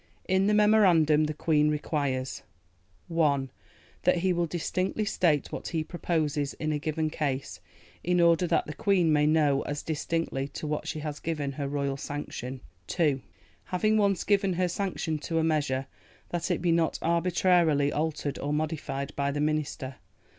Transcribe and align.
In 0.27 0.47
the 0.47 0.55
Memorandum 0.55 1.25
the 1.25 1.33
Queen 1.35 1.69
requires: 1.69 2.41
"(1) 3.07 3.51
That 4.01 4.17
he 4.17 4.33
will 4.33 4.47
distinctly 4.47 5.05
state 5.05 5.51
what 5.51 5.67
he 5.67 5.83
proposes 5.83 6.55
in 6.55 6.71
a 6.71 6.79
given 6.79 7.11
case, 7.11 7.59
in 8.03 8.19
order 8.19 8.47
that 8.47 8.65
the 8.65 8.73
Queen 8.73 9.13
may 9.13 9.27
know 9.27 9.61
as 9.61 9.83
distinctly 9.83 10.47
to 10.47 10.65
what 10.65 10.87
she 10.87 11.01
has 11.01 11.19
given 11.19 11.51
her 11.51 11.67
royal 11.67 11.97
sanction. 11.97 12.61
"(2) 12.87 13.21
Having 13.65 13.99
once 13.99 14.23
given 14.23 14.53
her 14.53 14.67
sanction 14.67 15.19
to 15.19 15.37
a 15.37 15.43
measure, 15.43 15.85
that 16.29 16.49
it 16.49 16.63
be 16.63 16.71
not 16.71 16.97
arbitrarily 17.03 17.93
altered 17.93 18.39
or 18.39 18.51
modified 18.51 19.15
by 19.15 19.29
the 19.29 19.39
Minister. 19.39 19.97